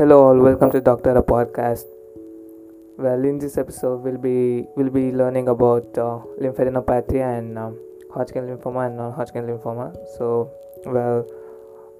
Hello 0.00 0.28
all, 0.28 0.38
welcome 0.40 0.70
to 0.70 0.80
Doctor 0.80 1.14
a 1.14 1.22
podcast. 1.22 1.84
Well, 2.96 3.22
in 3.22 3.38
this 3.38 3.58
episode, 3.58 4.02
we'll 4.02 4.16
be 4.16 4.64
we'll 4.74 4.88
be 4.88 5.12
learning 5.12 5.48
about 5.48 5.98
uh, 5.98 6.20
lymphadenopathy 6.40 7.20
and 7.20 7.58
um, 7.58 7.78
Hodgkin 8.10 8.44
lymphoma 8.44 8.86
and 8.86 8.96
non-Hodgkin 8.96 9.44
lymphoma. 9.44 9.94
So, 10.16 10.50
well, 10.86 11.26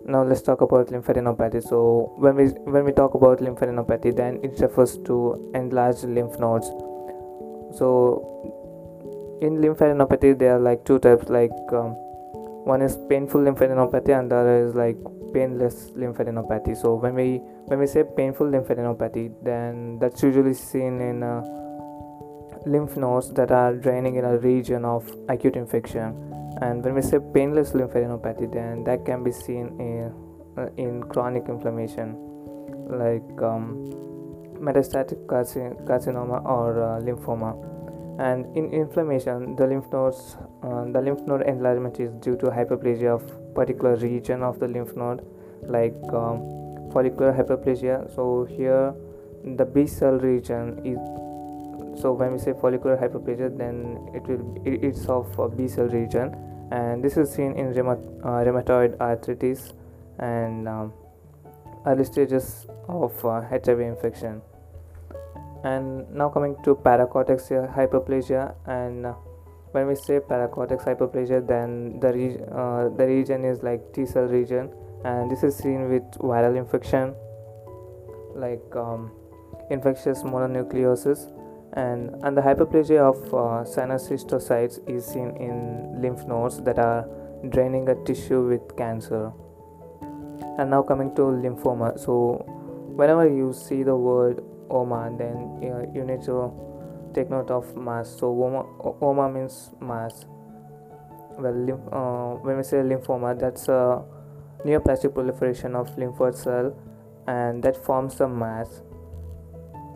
now 0.07 0.23
let's 0.23 0.41
talk 0.41 0.63
about 0.63 0.87
lymphadenopathy. 0.87 1.63
So, 1.63 2.15
when 2.17 2.37
we 2.37 2.47
when 2.77 2.87
we 2.87 2.93
talk 2.93 3.13
about 3.13 3.41
lymphadenopathy, 3.41 4.17
then 4.17 4.41
it 4.43 4.59
refers 4.61 4.97
to 5.05 5.51
enlarged 5.55 6.05
lymph 6.05 6.39
nodes. 6.39 6.69
So, 7.77 9.39
in 9.43 9.59
lymphadenopathy, 9.59 10.39
there 10.39 10.57
are 10.57 10.59
like 10.59 10.87
two 10.87 11.01
types. 11.01 11.29
Like 11.29 11.53
um, 11.71 11.91
one 12.65 12.81
is 12.81 12.97
painful 13.11 13.43
lymphadenopathy, 13.43 14.19
and 14.19 14.31
the 14.31 14.37
other 14.37 14.67
is 14.67 14.75
like 14.75 14.97
painless 15.35 15.91
lymphadenopathy. 15.91 16.81
So, 16.81 16.95
when 16.95 17.15
we 17.15 17.43
when 17.71 17.79
we 17.79 17.87
say 17.87 18.03
painful 18.03 18.49
lymphadenopathy, 18.49 19.33
then 19.45 19.97
that's 20.01 20.25
usually 20.25 20.55
seen 20.55 21.01
in 21.01 21.23
uh, 21.23 21.41
lymph 22.67 22.97
nodes 22.97 23.33
that 23.35 23.53
are 23.53 23.73
draining 23.75 24.17
in 24.17 24.25
a 24.25 24.39
region 24.39 24.85
of 24.85 25.09
acute 25.29 25.55
infection. 25.55 26.07
And 26.61 26.85
when 26.85 26.95
we 26.95 27.03
say 27.03 27.19
painless 27.33 27.71
lymphadenopathy, 27.71 28.53
then 28.53 28.83
that 28.85 29.07
can 29.07 29.23
be 29.23 29.31
seen 29.31 29.69
in 29.79 30.13
uh, 30.59 30.69
in 30.79 31.05
chronic 31.05 31.45
inflammation, 31.49 32.17
like 32.89 33.41
um, 33.41 33.87
metastatic 34.59 35.25
carcinoma 35.27 36.45
or 36.45 36.83
uh, 36.83 37.01
lymphoma. 37.01 37.55
And 38.19 38.47
in 38.57 38.73
inflammation, 38.73 39.55
the 39.55 39.69
lymph 39.69 39.93
nodes, 39.93 40.37
uh, 40.65 40.87
the 40.91 41.01
lymph 41.01 41.21
node 41.21 41.43
enlargement 41.43 42.01
is 42.01 42.11
due 42.15 42.37
to 42.39 42.47
hyperplasia 42.47 43.15
of 43.15 43.55
particular 43.55 43.95
region 43.95 44.43
of 44.43 44.59
the 44.59 44.67
lymph 44.67 44.97
node, 44.97 45.25
like 45.63 45.95
um, 46.13 46.60
follicular 46.93 47.33
hyperplasia. 47.33 48.15
So 48.15 48.45
here 48.45 48.95
the 49.45 49.65
b 49.65 49.87
cell 49.87 50.19
region 50.19 50.81
is 50.85 50.99
so 52.01 52.13
when 52.13 52.33
we 52.33 52.39
say 52.39 52.53
follicular 52.53 52.97
hyperplasia 52.97 53.57
then 53.57 53.99
it 54.15 54.23
will 54.27 54.45
it's 54.65 55.07
of 55.07 55.57
b 55.57 55.69
cell 55.69 55.87
region. 55.87 56.35
And 56.71 57.03
this 57.03 57.17
is 57.17 57.33
seen 57.33 57.53
in 57.57 57.77
uh, 57.77 58.45
rheumatoid 58.47 59.01
arthritis 59.01 59.73
and 60.21 60.69
um, 60.69 60.93
early 61.85 62.05
stages 62.05 62.67
of 62.89 63.25
uh, 63.25 63.41
hiv 63.41 63.81
infection. 63.81 64.41
And 65.65 66.09
now 66.15 66.29
coming 66.29 66.57
to 66.63 66.77
paracortex 66.77 67.51
hyperplasia. 67.75 68.55
And 68.67 69.07
uh, 69.07 69.15
when 69.73 69.87
we 69.87 69.95
say 69.95 70.21
paracortex 70.21 70.85
hyperplasia 70.85 71.47
then 71.47 71.99
the, 72.01 72.13
re- 72.13 72.41
uh, 72.53 72.89
the 72.97 73.07
region 73.07 73.45
is 73.45 73.63
like 73.63 73.93
t 73.93 74.07
cell 74.07 74.25
region 74.25 74.71
and 75.05 75.31
this 75.31 75.43
is 75.43 75.57
seen 75.57 75.89
with 75.89 76.03
viral 76.19 76.57
infection 76.57 77.15
like 78.35 78.77
um, 78.77 79.11
infectious 79.71 80.23
mononucleosis. 80.23 81.37
And 81.75 82.11
and 82.25 82.37
the 82.37 82.43
hyperplasia 82.43 82.99
of 82.99 83.33
uh, 83.33 83.65
sinus 83.65 84.09
histiocytes 84.09 84.81
is 84.89 85.07
seen 85.07 85.37
in 85.37 86.03
lymph 86.03 86.27
nodes 86.27 86.61
that 86.63 86.79
are 86.79 87.07
draining 87.49 87.89
a 87.89 87.95
tissue 88.05 88.49
with 88.49 88.77
cancer. 88.77 89.33
And 90.59 90.71
now 90.71 90.83
coming 90.83 91.15
to 91.15 91.23
lymphoma. 91.23 91.99
So 91.99 92.45
whenever 92.97 93.29
you 93.29 93.53
see 93.53 93.85
the 93.85 93.97
word 93.97 94.43
oma 94.69 95.15
then 95.17 95.93
you 95.95 96.05
need 96.05 96.23
to 96.25 96.53
take 97.15 97.31
note 97.31 97.51
of 97.51 97.77
mass. 97.77 98.17
So 98.19 98.27
oma, 98.29 98.67
oma 99.01 99.31
means 99.31 99.71
mass. 99.81 100.25
Well 101.39 101.55
lymph, 101.55 101.81
uh, 101.93 102.35
when 102.43 102.57
we 102.57 102.63
say 102.65 102.79
lymphoma 102.79 103.39
that's 103.39 103.69
a 103.69 104.03
neoplastic 104.65 105.15
proliferation 105.15 105.75
of 105.75 105.89
lymphoid 105.97 106.35
cell 106.35 106.77
and 107.27 107.63
that 107.63 107.77
forms 107.85 108.21
a 108.21 108.29
mass 108.29 108.83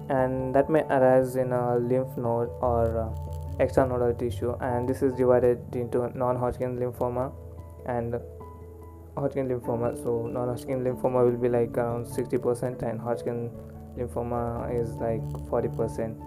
and 0.08 0.54
that 0.54 0.68
may 0.68 0.82
arise 0.82 1.36
in 1.36 1.52
a 1.52 1.76
lymph 1.78 2.16
node 2.16 2.50
or 2.60 2.98
uh, 2.98 3.62
extranodal 3.62 4.18
tissue 4.18 4.54
and 4.60 4.88
this 4.88 5.02
is 5.02 5.14
divided 5.14 5.58
into 5.74 6.10
non-hodgkin 6.16 6.76
lymphoma 6.76 7.32
and 7.86 8.14
hodgkin 9.16 9.48
lymphoma. 9.48 9.96
So 10.02 10.26
non-hodgkin 10.26 10.84
lymphoma 10.84 11.24
will 11.24 11.38
be 11.38 11.48
like 11.48 11.76
around 11.76 12.06
60% 12.06 12.82
and 12.82 13.00
hodgkin 13.00 13.50
lymphoma 13.96 14.68
is 14.74 14.90
like 14.96 15.22
40% 15.48 16.20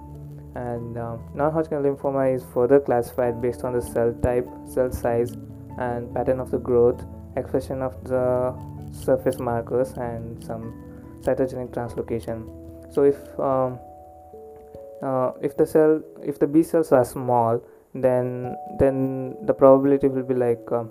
and 0.56 0.98
uh, 0.98 1.18
non-hodgkin 1.36 1.84
lymphoma 1.84 2.34
is 2.34 2.44
further 2.54 2.80
classified 2.80 3.42
based 3.42 3.64
on 3.64 3.74
the 3.74 3.82
cell 3.82 4.14
type 4.24 4.48
cell 4.66 4.92
size 4.92 5.34
and 5.78 6.14
pattern 6.16 6.40
of 6.40 6.50
the 6.50 6.58
growth 6.58 7.06
expression 7.38 7.82
of 7.82 7.94
the 8.04 8.54
surface 8.92 9.40
markers 9.40 9.92
and 9.94 10.44
some 10.44 10.74
cytogenic 11.22 11.70
translocation. 11.70 12.46
So 12.94 13.04
if 13.04 13.18
um, 13.40 13.80
uh, 15.02 15.32
if 15.42 15.58
the 15.58 15.66
cell 15.66 16.02
if 16.24 16.40
the 16.40 16.48
b 16.48 16.64
cells 16.64 16.92
are 16.92 17.06
small 17.06 17.62
then 17.94 18.56
then 18.80 19.36
the 19.46 19.54
probability 19.54 20.08
will 20.08 20.24
be 20.24 20.34
like 20.34 20.72
um, 20.72 20.90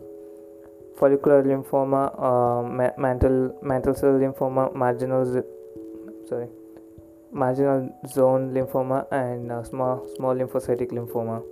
follicular 0.98 1.42
lymphoma 1.42 2.02
uh, 2.18 2.62
ma- 2.62 2.96
mantle 2.98 3.58
mantle 3.62 3.94
cell 3.94 4.12
lymphoma 4.12 4.74
marginal 4.74 5.24
z- 5.24 5.48
sorry 6.28 6.48
marginal 7.32 7.92
zone 8.08 8.52
lymphoma 8.54 9.06
and 9.12 9.52
uh, 9.52 9.62
small 9.62 10.06
small 10.16 10.34
lymphocytic 10.34 10.90
lymphoma. 10.90 11.42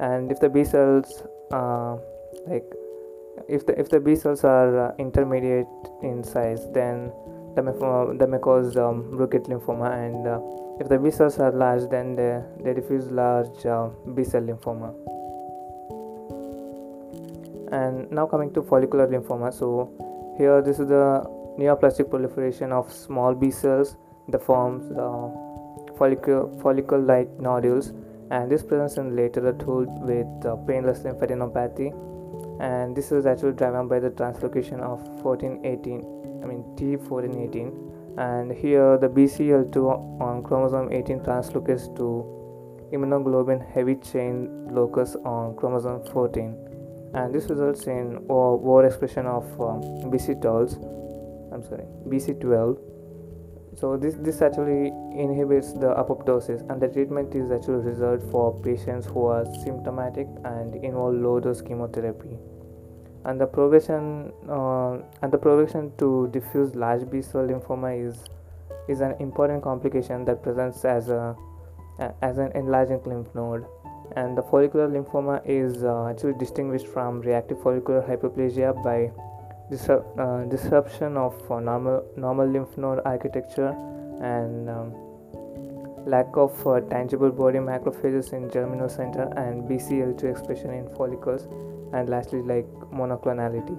And 0.00 0.30
if 0.30 0.40
the 0.40 0.48
b 0.48 0.64
cells 0.64 1.22
like 2.46 2.68
if 3.48 3.66
the 3.66 3.78
if 3.78 3.88
the 3.88 4.00
B 4.00 4.14
cells 4.14 4.44
are 4.44 4.88
uh, 4.88 4.94
intermediate 4.98 5.66
in 6.02 6.22
size, 6.22 6.66
then 6.72 7.12
the 7.54 7.62
may, 7.62 7.72
the 8.18 8.26
may 8.26 8.38
cause 8.38 8.76
um, 8.76 9.04
Burkitt 9.12 9.46
lymphoma, 9.48 9.92
and 9.92 10.26
uh, 10.26 10.40
if 10.80 10.88
the 10.88 10.98
B 10.98 11.10
cells 11.10 11.38
are 11.38 11.52
large, 11.52 11.88
then 11.90 12.16
they, 12.16 12.42
they 12.62 12.74
diffuse 12.74 13.10
large 13.10 13.66
uh, 13.66 13.88
B 14.14 14.24
cell 14.24 14.42
lymphoma. 14.42 14.94
And 17.72 18.10
now 18.10 18.26
coming 18.26 18.52
to 18.54 18.62
follicular 18.62 19.06
lymphoma, 19.06 19.52
so 19.52 19.90
here 20.36 20.60
this 20.62 20.78
is 20.78 20.88
the 20.88 21.24
neoplastic 21.58 22.10
proliferation 22.10 22.72
of 22.72 22.92
small 22.92 23.34
B 23.34 23.50
cells 23.50 23.96
that 24.28 24.42
forms 24.42 24.90
uh, 24.92 25.28
follicle 25.96 26.58
follicle-like 26.62 27.30
nodules, 27.38 27.92
and 28.30 28.50
this 28.50 28.62
presents 28.62 28.96
in 28.96 29.16
later 29.16 29.46
adulthood 29.48 29.88
with 30.02 30.46
uh, 30.46 30.56
painless 30.66 31.00
lymphadenopathy 31.00 31.92
and 32.62 32.96
this 32.96 33.10
is 33.10 33.26
actually 33.26 33.52
driven 33.52 33.88
by 33.88 33.98
the 33.98 34.10
translocation 34.10 34.80
of 34.80 35.02
1418 35.22 36.42
i 36.42 36.46
mean 36.46 36.62
t1418 36.76 38.18
and 38.18 38.52
here 38.52 38.96
the 38.98 39.08
bcl2 39.08 40.20
on 40.20 40.42
chromosome 40.44 40.92
18 40.92 41.20
translocates 41.20 41.88
to 41.96 42.06
immunoglobulin 42.92 43.60
heavy 43.74 43.96
chain 43.96 44.68
locus 44.70 45.16
on 45.24 45.56
chromosome 45.56 46.04
14 46.12 46.54
and 47.14 47.34
this 47.34 47.50
results 47.50 47.86
in 47.86 48.18
overexpression 48.28 49.26
of 49.26 49.44
um, 49.60 49.82
bcl2 50.12 51.52
i'm 51.52 51.62
sorry 51.64 51.84
bcl2 52.06 52.78
so 53.74 53.96
this 53.96 54.14
this 54.20 54.40
actually 54.42 54.88
inhibits 55.26 55.72
the 55.72 55.90
apoptosis 56.02 56.60
and 56.70 56.80
the 56.80 56.88
treatment 56.88 57.34
is 57.34 57.50
actually 57.50 57.82
reserved 57.90 58.30
for 58.30 58.46
patients 58.62 59.06
who 59.06 59.26
are 59.26 59.44
symptomatic 59.64 60.28
and 60.44 60.76
involve 60.76 61.14
low 61.14 61.40
dose 61.40 61.62
chemotherapy 61.62 62.36
and 63.24 63.40
the 63.40 63.46
progression 63.46 64.32
uh, 64.48 64.92
and 65.22 65.32
the 65.32 65.38
progression 65.38 65.92
to 65.98 66.28
diffuse 66.32 66.74
large 66.74 67.08
B 67.10 67.22
cell 67.22 67.46
lymphoma 67.46 67.90
is 68.08 68.24
is 68.88 69.00
an 69.00 69.14
important 69.20 69.62
complication 69.62 70.24
that 70.24 70.42
presents 70.42 70.84
as 70.84 71.08
a 71.08 71.36
as 72.20 72.38
an 72.38 72.52
enlarging 72.54 73.02
lymph 73.04 73.34
node. 73.34 73.64
And 74.16 74.36
the 74.36 74.42
follicular 74.42 74.88
lymphoma 74.88 75.40
is 75.46 75.84
uh, 75.84 76.08
actually 76.08 76.34
distinguished 76.34 76.86
from 76.86 77.20
reactive 77.20 77.62
follicular 77.62 78.02
hyperplasia 78.02 78.82
by 78.84 79.10
disrupt, 79.70 80.18
uh, 80.18 80.44
disruption 80.44 81.16
of 81.16 81.34
uh, 81.50 81.60
normal 81.60 82.04
normal 82.16 82.46
lymph 82.46 82.76
node 82.76 83.00
architecture 83.04 83.74
and 84.20 84.68
um, 84.68 84.94
lack 86.06 86.36
of 86.36 86.66
uh, 86.66 86.80
tangible 86.80 87.30
body 87.30 87.58
macrophages 87.58 88.32
in 88.32 88.50
germinal 88.50 88.88
center 88.88 89.32
and 89.36 89.68
BCL2 89.68 90.24
expression 90.24 90.70
in 90.70 90.88
follicles 90.96 91.46
and 91.92 92.08
lastly 92.08 92.42
like 92.42 92.66
monoclonality. 92.92 93.76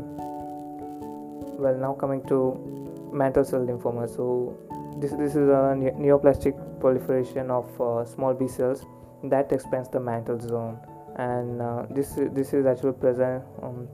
Well 1.59 1.77
now 1.77 1.93
coming 1.93 2.25
to 2.27 3.09
mantle 3.11 3.43
cell 3.43 3.65
lymphoma. 3.65 4.07
So 4.07 4.57
this 4.97 5.11
this 5.11 5.35
is 5.35 5.49
a 5.49 5.75
neoplastic 5.75 6.55
proliferation 6.79 7.51
of 7.51 7.81
uh, 7.81 8.05
small 8.05 8.33
B 8.33 8.47
cells 8.47 8.85
that 9.23 9.51
expands 9.51 9.89
the 9.89 9.99
mantle 9.99 10.39
zone. 10.39 10.79
And 11.17 11.61
uh, 11.61 11.85
this 11.89 12.13
this 12.17 12.53
is 12.53 12.65
actually 12.65 12.93
present 12.93 13.43
um, 13.61 13.87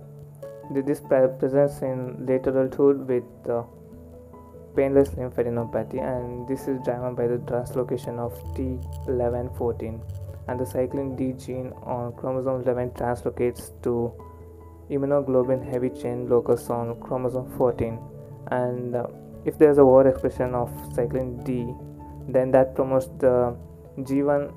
this 0.71 1.01
presents 1.01 1.81
in 1.81 2.25
later 2.25 2.51
adulthood 2.51 3.07
with 3.07 3.23
uh, 3.49 3.63
painless 4.75 5.09
lymphadenopathy 5.09 5.99
and 6.01 6.47
this 6.47 6.67
is 6.67 6.79
driven 6.83 7.15
by 7.15 7.27
the 7.27 7.37
translocation 7.49 8.19
of 8.19 8.33
T1114 8.55 10.01
and 10.47 10.59
the 10.59 10.65
cyclin 10.65 11.17
D 11.17 11.33
gene 11.33 11.71
on 11.83 12.13
chromosome 12.13 12.61
11 12.61 12.91
translocates 12.91 13.71
to 13.83 14.11
immunoglobulin 14.89 15.63
heavy 15.71 15.89
chain 15.89 16.27
locus 16.27 16.69
on 16.69 16.99
chromosome 17.01 17.49
14 17.57 17.99
and 18.51 18.95
uh, 18.95 19.05
if 19.45 19.57
there's 19.57 19.77
a 19.77 19.81
overexpression 19.81 20.53
of 20.53 20.69
cyclin 20.93 21.43
D, 21.45 21.73
then 22.27 22.51
that 22.51 22.75
promotes 22.75 23.07
the 23.19 23.55
G1 23.99 24.53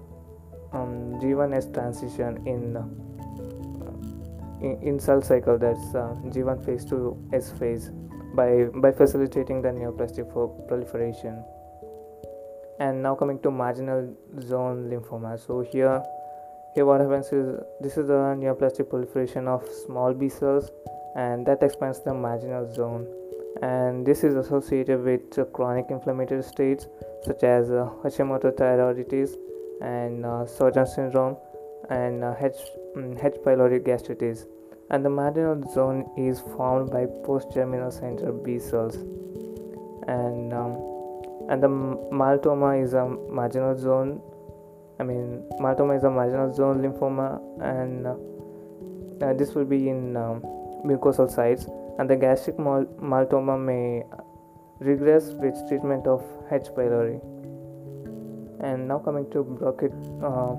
um, 0.72 1.20
G1S 1.20 1.72
transition 1.72 2.46
in 2.46 2.76
uh, 2.76 2.84
in, 4.60 4.82
in 4.82 5.00
cell 5.00 5.22
cycle. 5.22 5.58
That's 5.58 5.94
uh, 5.94 6.14
G1 6.26 6.64
phase 6.64 6.84
to 6.86 7.16
S 7.32 7.50
phase 7.58 7.90
by 8.34 8.64
by 8.74 8.92
facilitating 8.92 9.62
the 9.62 9.68
neoplastic 9.68 10.28
proliferation. 10.68 11.44
And 12.78 13.02
now 13.02 13.14
coming 13.14 13.38
to 13.40 13.50
marginal 13.50 14.14
zone 14.40 14.90
lymphoma. 14.90 15.38
So 15.38 15.60
here 15.60 16.02
here 16.74 16.86
what 16.86 17.00
happens 17.00 17.26
is 17.32 17.60
this 17.80 17.96
is 17.96 18.08
the 18.08 18.36
neoplastic 18.42 18.88
proliferation 18.88 19.46
of 19.46 19.68
small 19.86 20.14
B 20.14 20.28
cells 20.28 20.70
and 21.14 21.46
that 21.46 21.62
expands 21.62 22.00
the 22.00 22.14
marginal 22.14 22.72
zone 22.72 23.06
and 23.60 24.06
this 24.06 24.24
is 24.24 24.34
associated 24.36 25.04
with 25.04 25.38
uh, 25.38 25.44
chronic 25.44 25.86
inflammatory 25.90 26.42
states 26.42 26.86
such 27.24 27.42
as 27.42 27.70
uh, 27.70 27.90
Hashimoto 28.02 28.50
thyroiditis 28.52 29.36
and 29.82 30.24
uh, 30.24 30.46
syndrome 30.86 31.36
and 31.90 32.24
uh, 32.24 32.34
H. 32.40 32.56
Um, 32.96 33.16
H. 33.22 33.34
pylori 33.44 33.84
gastritis 33.84 34.46
and 34.92 35.04
the 35.04 35.10
marginal 35.10 35.62
zone 35.72 36.08
is 36.16 36.40
formed 36.40 36.90
by 36.90 37.06
post-germinal 37.24 37.90
center 37.90 38.30
B 38.30 38.58
cells 38.58 38.96
and 40.06 40.52
um, 40.52 40.76
and 41.48 41.62
the 41.62 41.68
MALToma 41.68 42.82
is 42.82 42.92
a 42.94 43.06
marginal 43.06 43.76
zone 43.76 44.20
I 45.00 45.02
mean 45.02 45.42
MALToma 45.58 45.96
is 45.96 46.04
a 46.04 46.10
marginal 46.10 46.52
zone 46.52 46.82
lymphoma 46.82 47.40
and 47.62 48.06
uh, 48.06 48.14
uh, 49.24 49.32
this 49.34 49.54
will 49.54 49.64
be 49.64 49.88
in 49.88 50.16
um, 50.16 50.42
mucosal 50.84 51.30
sites 51.30 51.66
and 51.98 52.08
the 52.08 52.16
gastric 52.16 52.56
MALToma 52.56 53.58
may 53.58 54.04
regress 54.80 55.32
with 55.34 55.56
treatment 55.68 56.06
of 56.06 56.22
H. 56.50 56.68
pylori. 56.76 57.20
And 58.62 58.88
now 58.88 58.98
coming 58.98 59.28
to 59.30 59.44
Burkitt, 59.44 59.92
uh, 60.22 60.54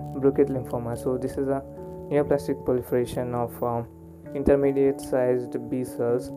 lymphoma. 0.50 1.02
So 1.02 1.18
this 1.18 1.34
is 1.34 1.48
a 1.48 1.64
neoplastic 2.12 2.64
proliferation 2.66 3.34
of 3.34 3.64
um, 3.64 3.88
intermediate 4.36 5.00
sized 5.02 5.70
B 5.70 5.84
cells 5.84 6.30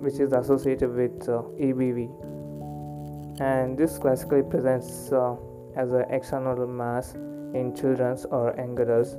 which 0.00 0.20
is 0.20 0.32
associated 0.32 0.94
with 0.94 1.28
uh, 1.28 1.42
EBV. 1.58 3.40
And 3.40 3.76
this 3.76 3.98
classically 3.98 4.42
presents 4.42 5.10
uh, 5.12 5.36
as 5.76 5.90
an 5.92 6.04
extranodal 6.10 6.68
mass 6.68 7.14
in 7.54 7.74
children's 7.74 8.24
or 8.26 8.54
young 8.56 8.78
adults. 8.80 9.16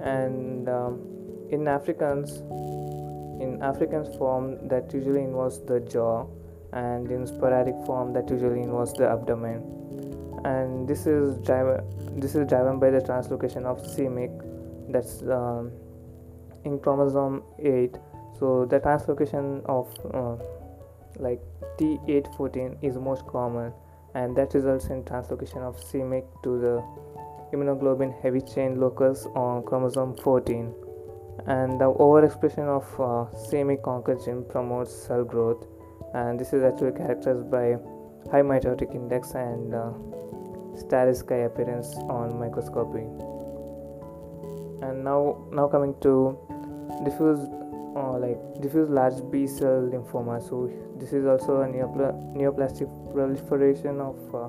And 0.00 0.68
um, 0.68 1.00
in 1.50 1.68
Africans, 1.68 2.40
in 3.42 3.58
African 3.62 4.04
form 4.18 4.68
that 4.68 4.92
usually 4.92 5.22
involves 5.22 5.60
the 5.64 5.80
jaw 5.80 6.26
and 6.72 7.10
in 7.10 7.26
sporadic 7.26 7.74
form 7.86 8.12
that 8.12 8.30
usually 8.30 8.62
involves 8.62 8.92
the 8.94 9.08
abdomen 9.08 9.80
and 10.44 10.88
this 10.88 11.06
is 11.06 11.36
driven 11.38 11.80
this 12.20 12.34
is 12.34 12.46
driven 12.46 12.78
by 12.78 12.90
the 12.90 13.00
translocation 13.00 13.64
of 13.64 13.84
c-MYC 13.84 14.30
that's 14.92 15.22
um, 15.22 15.72
in 16.64 16.78
chromosome 16.78 17.42
8 17.58 17.96
so 18.38 18.66
the 18.66 18.80
translocation 18.80 19.64
of 19.66 19.88
uh, 20.14 20.42
like 21.18 21.40
T814 21.78 22.82
is 22.82 22.96
most 22.96 23.26
common 23.26 23.72
and 24.14 24.36
that 24.36 24.54
results 24.54 24.86
in 24.86 25.04
translocation 25.04 25.62
of 25.62 25.78
c-MYC 25.78 26.24
to 26.42 26.58
the 26.58 26.82
immunoglobulin 27.52 28.20
heavy 28.22 28.40
chain 28.40 28.80
locus 28.80 29.26
on 29.34 29.62
chromosome 29.64 30.16
14 30.16 30.72
and 31.46 31.80
the 31.80 31.92
overexpression 31.92 32.66
of 32.68 32.84
uh, 33.00 33.30
c-MYC 33.48 34.24
gene 34.24 34.44
promotes 34.48 34.92
cell 35.06 35.24
growth. 35.24 35.66
And 36.14 36.38
this 36.38 36.52
is 36.52 36.62
actually 36.62 36.92
characterized 36.92 37.50
by 37.50 37.76
high 38.30 38.42
mitotic 38.42 38.94
index 38.94 39.32
and 39.32 39.74
uh, 39.74 39.92
appearance 41.44 41.94
on 42.08 42.38
microscopy 42.38 43.06
and 44.82 45.04
now 45.04 45.36
now 45.52 45.68
coming 45.68 45.94
to 46.00 46.38
diffuse 47.04 47.38
uh, 47.96 48.18
like 48.18 48.38
diffuse 48.60 48.88
large 48.88 49.18
B 49.30 49.46
cell 49.46 49.88
lymphoma. 49.92 50.40
So 50.46 50.70
this 50.98 51.12
is 51.12 51.26
also 51.26 51.62
a 51.62 51.66
neopla- 51.66 52.14
neoplastic 52.36 52.88
proliferation 53.12 54.00
of 54.00 54.34
uh, 54.34 54.48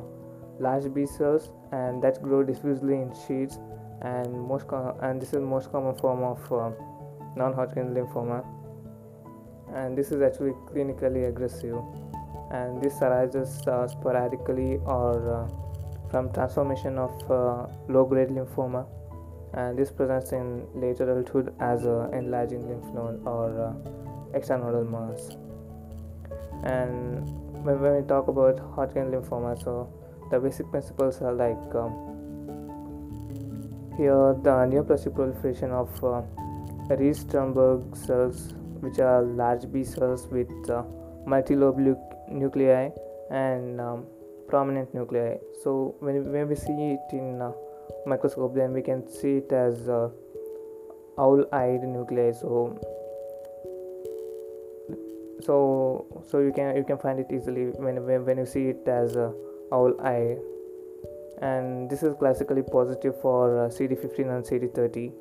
large 0.60 0.94
B 0.94 1.06
cells 1.06 1.50
and 1.72 2.02
that 2.04 2.22
grow 2.22 2.44
diffusely 2.44 2.96
in 2.96 3.14
sheets 3.28 3.58
and 4.02 4.32
most 4.48 4.68
com- 4.68 4.96
and 5.02 5.22
this 5.22 5.34
is 5.34 5.42
most 5.42 5.72
common 5.72 5.96
form 5.96 6.24
of 6.24 6.52
uh, 6.52 6.72
non-Hodgkin 7.36 7.94
lymphoma. 7.94 8.46
And 9.74 9.98
this 9.98 10.12
is 10.12 10.22
actually 10.22 10.52
clinically 10.68 11.30
aggressive. 11.30 11.78
And 12.52 12.82
this 12.82 13.02
arises 13.02 13.66
uh, 13.68 13.88
sporadically 13.88 14.78
or 14.86 15.34
uh, 15.34 16.10
from 16.10 16.32
transformation 16.34 16.98
of 16.98 17.32
uh, 17.32 17.68
low-grade 17.88 18.28
lymphoma 18.28 18.86
and 19.54 19.78
this 19.78 19.92
presents 19.92 20.32
in 20.32 20.66
later 20.76 21.04
adulthood 21.12 21.54
as 21.60 21.84
an 21.84 22.14
enlarging 22.14 22.68
lymph 22.68 22.94
node 22.94 23.22
or 23.26 23.48
uh, 23.68 24.38
extranodal 24.38 24.90
mass 24.90 25.30
and 26.64 27.28
when, 27.64 27.80
we 27.82 28.08
talk 28.08 28.28
about 28.28 28.60
Hodgkin 28.76 29.12
lymphoma 29.12 29.62
so 29.64 29.92
the 30.30 30.40
basic 30.40 30.70
principles 30.72 31.22
are 31.22 31.34
like 31.34 31.76
um, 31.76 32.12
here, 33.98 34.34
the 34.42 34.66
neoplastic 34.72 35.14
proliferation 35.14 35.72
of 35.72 35.90
uh, 36.04 36.22
Reed-Sternberg 36.96 37.96
cells, 37.96 38.54
which 38.80 39.00
are 39.00 39.22
large 39.22 39.72
B 39.72 39.84
cells 39.84 40.28
with 40.28 40.50
uh, 40.70 40.84
multilobe 41.28 41.96
nuclei 42.30 42.90
and 43.30 43.82
um, 43.82 44.06
prominent 44.48 44.94
nuclei. 44.94 45.36
So 45.62 45.96
when, 46.00 46.32
when 46.32 46.48
we 46.48 46.56
see 46.56 46.96
it 46.96 47.14
in 47.14 47.42
uh, 47.42 47.52
microscope, 48.06 48.56
then 48.56 48.74
we 48.74 48.82
can 48.82 49.08
see 49.08 49.38
it 49.38 49.52
as 49.52 49.88
uh, 49.88 50.10
owl-eyed 51.18 51.84
nuclei. 51.84 52.32
So 52.32 52.80
so 55.42 56.06
so 56.30 56.40
you 56.40 56.52
can 56.54 56.76
you 56.76 56.84
can 56.84 56.98
find 56.98 57.20
it 57.20 57.28
easily 57.32 57.66
when 57.78 58.04
when, 58.06 58.26
when 58.26 58.38
you 58.38 58.46
see 58.46 58.68
it 58.70 58.88
as 58.88 59.16
uh, 59.18 59.32
owl 59.72 59.94
eye 60.02 60.38
and 61.42 61.90
this 61.90 62.04
is 62.04 62.14
classically 62.16 62.62
positive 62.62 63.20
for 63.22 63.66
uh, 63.66 63.70
CD15 63.70 64.20
and 64.20 64.46
CD30 64.46 65.12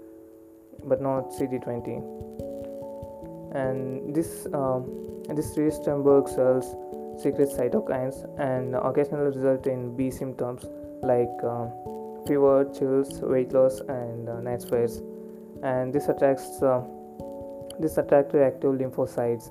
but 0.84 1.00
not 1.00 1.30
CD20 1.30 1.96
and 3.54 4.14
this 4.14 4.46
um, 4.52 4.84
this 5.34 5.56
Reed-Sternberg 5.56 6.28
cells 6.28 6.74
secrete 7.20 7.48
cytokines 7.48 8.16
and 8.38 8.74
occasionally 8.74 9.26
result 9.36 9.66
in 9.66 9.96
B 9.96 10.10
symptoms 10.10 10.64
like 11.02 11.32
um, 11.44 11.72
fever, 12.26 12.70
chills, 12.76 13.20
weight 13.22 13.52
loss, 13.52 13.80
and 13.80 14.28
uh, 14.28 14.40
night 14.40 14.62
sweats. 14.62 15.00
And 15.62 15.92
this 15.92 16.08
attracts 16.08 16.62
uh, 16.62 16.82
this 17.78 17.96
attract 17.98 18.34
reactive 18.34 18.72
lymphocytes, 18.72 19.50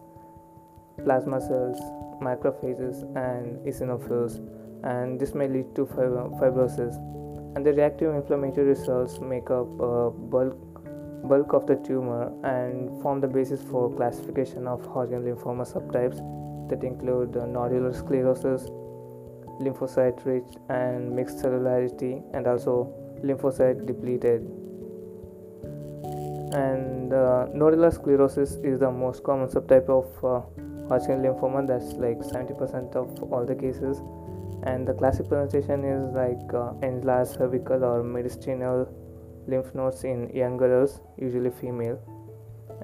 plasma 1.04 1.40
cells, 1.42 1.80
macrophages, 2.22 3.04
and 3.16 3.58
eosinophils 3.66 4.40
and 4.84 5.20
this 5.20 5.34
may 5.34 5.48
lead 5.48 5.76
to 5.76 5.86
fibrosis 5.86 6.96
and 7.56 7.66
the 7.66 7.74
reactive 7.74 8.14
inflammatory 8.14 8.76
cells 8.76 9.20
make 9.20 9.50
up 9.50 9.68
a 9.80 10.10
bulk 10.10 10.56
bulk 11.28 11.54
of 11.54 11.68
the 11.68 11.76
tumor 11.88 12.32
and 12.44 13.02
form 13.02 13.20
the 13.20 13.28
basis 13.28 13.62
for 13.62 13.94
classification 13.96 14.68
of 14.68 14.86
Hodgkin 14.86 15.24
lymphoma 15.24 15.66
subtypes 15.68 16.20
that 16.70 16.84
include 16.84 17.36
uh, 17.36 17.42
nodular 17.42 17.94
sclerosis, 17.94 18.70
lymphocyte 19.60 20.26
rich 20.26 20.58
and 20.70 21.16
mixed 21.16 21.38
cellularity, 21.40 22.24
and 22.34 22.48
also 22.48 22.94
lymphocyte 23.24 23.86
depleted. 23.86 24.42
And 26.54 27.14
uh, 27.14 27.48
nodular 27.54 27.94
sclerosis 27.94 28.56
is 28.64 28.80
the 28.80 28.92
most 28.92 29.24
common 29.24 29.48
subtype 29.50 29.88
of 29.90 30.08
uh, 30.24 30.42
Hodgkin 30.90 31.22
lymphoma, 31.22 31.68
that's 31.68 31.94
like 31.94 32.18
70% 32.18 32.96
of 32.96 33.32
all 33.32 33.46
the 33.46 33.56
cases. 33.56 34.02
And 34.64 34.88
the 34.88 34.94
classic 34.94 35.30
presentation 35.30 35.86
is 35.86 36.14
like 36.14 36.54
uh, 36.54 36.74
enlarged 36.82 37.32
cervical 37.32 37.84
or 37.84 38.04
mediastinal 38.04 38.92
lymph 39.48 39.74
nodes 39.76 40.04
in 40.04 40.30
young 40.34 40.58
girls 40.58 41.02
usually 41.18 41.52
female. 41.52 42.00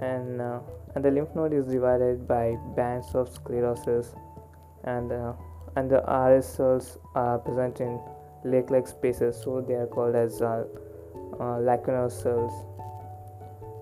And 0.02 0.42
uh, 0.42 0.60
and 0.94 1.04
the 1.04 1.12
lymph 1.12 1.36
node 1.36 1.54
is 1.54 1.66
divided 1.66 2.28
by 2.28 2.56
bands 2.76 3.14
of 3.16 3.28
sclerosis 3.30 4.14
and 4.86 5.12
uh, 5.12 5.34
and 5.76 5.90
the 5.90 6.02
RS 6.02 6.46
cells 6.46 6.98
are 7.16 7.38
present 7.40 7.80
in 7.82 8.00
lake-like 8.44 8.88
spaces 8.88 9.42
so 9.44 9.62
they 9.62 9.74
are 9.74 9.88
called 9.88 10.16
as 10.16 10.42
uh, 10.42 10.64
uh, 11.40 11.58
lacunar 11.60 12.12
cells. 12.12 12.54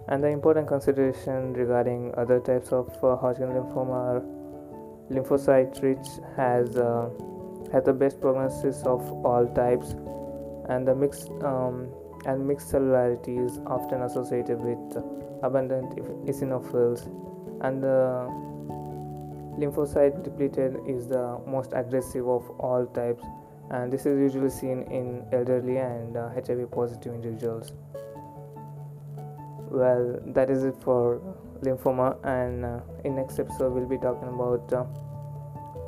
And 0.08 0.24
the 0.24 0.28
important 0.28 0.68
consideration 0.68 1.54
regarding 1.54 2.14
other 2.18 2.40
types 2.40 2.72
of 2.72 2.90
uh, 3.04 3.16
Hodgkin 3.16 3.50
lymphoma 3.50 3.92
are 3.92 4.24
lymphocyte 5.10 5.82
rich 5.82 6.08
has 6.36 6.76
uh, 6.78 7.10
has 7.72 7.84
the 7.86 7.94
best 7.94 8.20
prognosis 8.22 8.84
of 8.84 9.02
all 9.26 9.48
types, 9.56 9.96
and 10.70 10.88
the 10.88 10.96
mixed 10.96 11.30
um, 11.42 11.88
and 12.26 12.48
mixed 12.48 12.72
cellularity 12.72 13.46
is 13.46 13.60
often 13.66 14.02
associated 14.02 14.60
with 14.60 15.04
abundant 15.42 15.96
eosinophils, 16.26 17.08
and 17.62 17.82
the 17.82 18.28
lymphocyte 19.58 20.24
depleted 20.24 20.78
is 20.88 21.08
the 21.08 21.40
most 21.48 21.72
aggressive 21.74 22.28
of 22.28 22.50
all 22.60 22.86
types 22.88 23.24
and 23.72 23.92
this 23.92 24.06
is 24.06 24.20
usually 24.20 24.50
seen 24.50 24.84
in 24.84 25.26
elderly 25.32 25.78
and 25.78 26.18
uh, 26.18 26.30
hiv 26.30 26.72
positive 26.72 27.14
individuals. 27.14 27.72
Well 29.70 30.20
that 30.28 30.50
is 30.50 30.64
it 30.64 30.76
for 30.82 31.22
lymphoma 31.62 32.18
and 32.26 32.66
uh, 32.66 32.80
in 33.04 33.16
next 33.16 33.40
episode 33.40 33.74
we'll 33.74 33.88
be 33.88 33.98
talking 33.98 34.30
about 34.30 34.72
uh, 34.74 34.84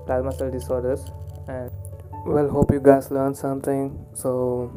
plasma 0.05 0.31
cell 0.31 0.49
disorders 0.49 1.05
and 1.47 1.69
well 2.25 2.49
hope 2.49 2.71
you 2.71 2.79
guys 2.79 3.11
learned 3.11 3.37
something. 3.37 4.05
So 4.13 4.71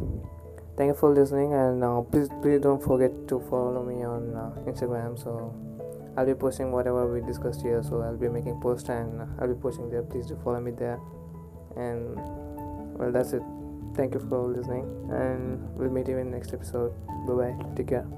thank 0.76 0.88
you 0.88 0.94
for 0.94 1.10
listening 1.10 1.54
and 1.54 1.82
uh, 1.82 2.00
please 2.02 2.28
please 2.42 2.60
don't 2.60 2.82
forget 2.82 3.10
to 3.26 3.40
follow 3.50 3.84
me 3.84 4.04
on 4.04 4.34
uh, 4.36 4.70
instagram 4.70 5.18
so 5.18 5.52
i'll 6.18 6.26
be 6.26 6.34
posting 6.34 6.72
whatever 6.72 7.12
we 7.12 7.20
discussed 7.20 7.62
here 7.62 7.82
so 7.82 8.02
i'll 8.02 8.16
be 8.16 8.28
making 8.28 8.60
posts 8.60 8.88
and 8.88 9.22
i'll 9.40 9.48
be 9.48 9.60
posting 9.60 9.88
there. 9.88 10.02
Please 10.02 10.26
do 10.26 10.36
follow 10.42 10.60
me 10.60 10.72
there. 10.72 10.98
And 11.76 12.16
well 12.98 13.12
that's 13.12 13.32
it. 13.32 13.42
Thank 13.94 14.14
you 14.14 14.20
for 14.28 14.48
listening 14.48 14.84
and 15.12 15.74
we'll 15.76 15.90
meet 15.90 16.08
you 16.08 16.18
in 16.18 16.30
the 16.30 16.36
next 16.36 16.52
episode. 16.52 16.92
Bye 17.26 17.34
bye 17.34 17.56
take 17.76 17.88
care 17.88 18.17